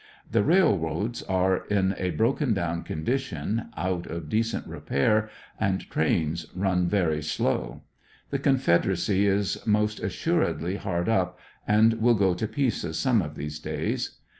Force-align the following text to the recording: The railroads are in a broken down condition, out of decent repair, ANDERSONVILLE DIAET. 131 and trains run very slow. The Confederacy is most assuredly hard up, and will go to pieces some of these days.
The 0.31 0.43
railroads 0.43 1.21
are 1.21 1.57
in 1.67 1.93
a 1.95 2.09
broken 2.09 2.55
down 2.55 2.81
condition, 2.81 3.67
out 3.77 4.07
of 4.07 4.29
decent 4.29 4.65
repair, 4.65 5.29
ANDERSONVILLE 5.59 5.59
DIAET. 5.59 5.59
131 5.59 5.71
and 5.71 5.89
trains 5.91 6.47
run 6.55 6.89
very 6.89 7.21
slow. 7.21 7.83
The 8.31 8.39
Confederacy 8.39 9.27
is 9.27 9.61
most 9.67 9.99
assuredly 9.99 10.77
hard 10.77 11.07
up, 11.07 11.37
and 11.67 12.01
will 12.01 12.15
go 12.15 12.33
to 12.33 12.47
pieces 12.47 12.97
some 12.97 13.21
of 13.21 13.35
these 13.35 13.59
days. 13.59 14.17